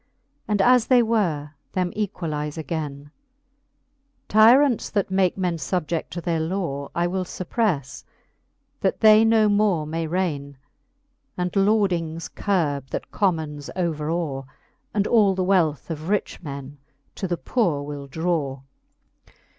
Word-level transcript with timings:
And 0.47 0.63
as 0.63 0.87
they 0.87 1.03
were, 1.03 1.51
them 1.73 1.93
equalize 1.95 2.57
againe. 2.57 3.11
Tyrants, 4.27 4.89
that 4.89 5.11
make 5.11 5.37
men 5.37 5.57
fubjed 5.57 6.09
to 6.09 6.19
their 6.19 6.39
law, 6.39 6.89
I 6.95 7.05
will 7.05 7.23
fupprelTe, 7.23 8.03
that 8.79 9.01
they 9.01 9.23
no 9.23 9.47
more 9.47 9.85
may 9.85 10.07
raine; 10.07 10.57
And 11.37 11.51
lordings 11.55 12.29
curbe, 12.29 12.89
that 12.89 13.11
commons 13.11 13.69
over 13.75 14.09
aw; 14.09 14.45
And 14.91 15.05
all 15.05 15.35
the 15.35 15.43
wealth 15.43 15.91
of 15.91 16.09
rich 16.09 16.41
men 16.41 16.79
to 17.13 17.27
the 17.27 17.37
poore 17.37 17.85
will 17.85 18.07
draw, 18.07 18.61
XXXIX. 19.27 19.33